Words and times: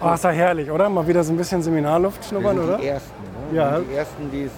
Oh, 0.00 0.12
ist 0.12 0.24
ja 0.24 0.30
herrlich, 0.30 0.70
oder? 0.70 0.88
Mal 0.88 1.06
wieder 1.06 1.24
so 1.24 1.32
ein 1.32 1.36
bisschen 1.36 1.62
Seminarluft 1.62 2.24
schnuppern, 2.24 2.58
oder? 2.58 2.76
die 2.76 2.86
Ersten, 2.86 3.12
ne? 3.50 3.56
Ja. 3.56 3.70
Wir 3.70 3.76
sind 3.78 3.90
die 3.90 3.96
Ersten, 3.96 4.30
die 4.30 4.42
es 4.42 4.52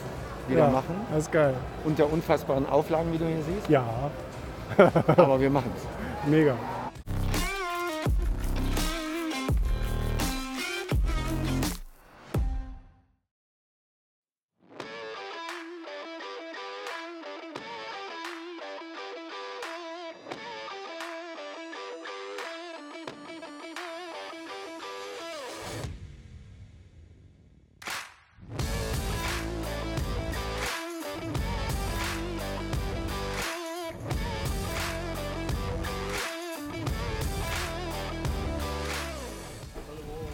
wieder 0.49 0.61
ja, 0.64 0.71
machen. 0.71 0.95
Das 1.11 1.21
ist 1.22 1.33
geil. 1.33 1.54
Unter 1.84 2.12
unfassbaren 2.12 2.68
Auflagen, 2.68 3.13
wie 3.13 3.18
du 3.18 3.25
hier 3.26 3.43
siehst. 3.43 3.69
Ja, 3.69 3.85
Aber 5.17 5.41
wir 5.41 5.51
machen 5.51 5.71
es. 5.77 6.31
mega. 6.31 6.55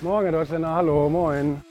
Morgen, 0.05 0.33
Deutschländer, 0.33 0.69
hallo, 0.69 1.09
moin. 1.09 1.63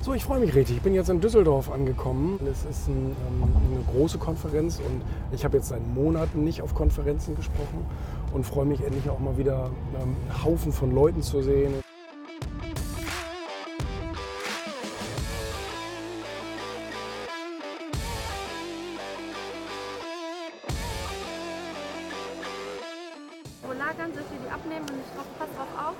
So, 0.00 0.12
ich 0.12 0.24
freue 0.24 0.40
mich 0.40 0.54
richtig. 0.56 0.78
Ich 0.78 0.82
bin 0.82 0.92
jetzt 0.92 1.08
in 1.08 1.20
Düsseldorf 1.20 1.70
angekommen. 1.70 2.40
Es 2.50 2.64
ist 2.64 2.88
ein, 2.88 3.14
ähm, 3.28 3.42
eine 3.42 3.84
große 3.92 4.18
Konferenz 4.18 4.78
und 4.78 5.02
ich 5.30 5.44
habe 5.44 5.56
jetzt 5.56 5.68
seit 5.68 5.86
Monaten 5.86 6.42
nicht 6.42 6.62
auf 6.62 6.74
Konferenzen 6.74 7.36
gesprochen 7.36 7.86
und 8.32 8.44
freue 8.44 8.66
mich 8.66 8.82
endlich 8.82 9.08
auch 9.10 9.18
mal 9.18 9.36
wieder 9.36 9.70
ähm, 10.00 10.16
einen 10.28 10.44
Haufen 10.44 10.72
von 10.72 10.94
Leuten 10.94 11.22
zu 11.22 11.42
sehen. 11.42 11.74
Wo 23.62 23.72
lagern 23.72 24.12
sich 24.12 24.22
die 24.30 24.50
abnehmen 24.52 24.86
und 24.88 24.96
ich 25.00 25.12
drauf, 25.14 25.26
pass 25.38 25.48
drauf 25.56 25.88
auf? 25.88 25.94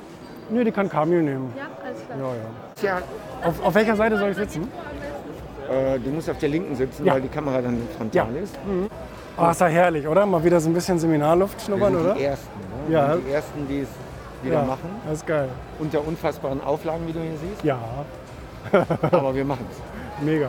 Nö, 0.50 0.64
die 0.64 0.70
kann 0.70 0.88
Kamil 0.88 1.22
nehmen. 1.22 1.52
Ja, 1.56 1.66
alles 1.84 2.04
klar. 2.06 2.18
Ja, 2.18 2.34
ja. 2.34 3.00
Tja, 3.00 3.02
Auf, 3.48 3.64
auf 3.64 3.74
welcher 3.74 3.96
Seite 3.96 4.18
soll 4.18 4.30
ich 4.30 4.36
sitzen? 4.36 4.68
äh, 5.68 5.98
du 5.98 6.10
musst 6.10 6.30
auf 6.30 6.38
der 6.38 6.48
linken 6.48 6.76
sitzen, 6.76 7.04
Ja. 7.04 7.14
weil 7.14 7.22
die 7.22 7.28
Kamera 7.28 7.60
dann 7.60 7.78
frontal 7.96 8.34
Ja. 8.34 8.40
ist. 8.40 8.54
Oh, 9.38 9.50
ist 9.50 9.60
ja 9.60 9.66
herrlich, 9.66 10.06
oder? 10.06 10.24
Mal 10.24 10.42
wieder 10.42 10.58
so 10.60 10.70
ein 10.70 10.74
bisschen 10.74 10.98
Seminarluft 10.98 11.60
schnuppern, 11.60 11.94
oder? 11.94 12.14
die 12.14 12.24
Ersten, 12.24 12.48
ne? 12.88 12.94
Ja. 12.94 13.08
Wir 13.08 13.14
sind 13.14 13.26
die 13.26 13.32
Ersten, 13.32 13.68
die 13.68 13.80
es 13.80 13.88
wieder 14.42 14.54
ja, 14.54 14.62
machen. 14.62 14.90
Das 15.04 15.18
ist 15.18 15.26
geil. 15.26 15.48
Unter 15.78 16.06
unfassbaren 16.06 16.62
Auflagen, 16.62 17.06
wie 17.06 17.12
du 17.12 17.20
hier 17.20 17.36
siehst. 17.36 17.62
Ja, 17.62 17.78
Aber 19.10 19.34
wir 19.34 19.44
machen 19.44 19.66
es. 19.70 20.24
mega. 20.24 20.48